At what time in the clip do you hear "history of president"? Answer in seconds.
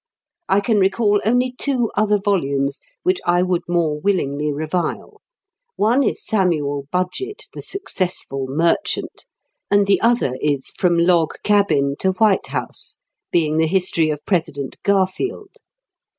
13.67-14.77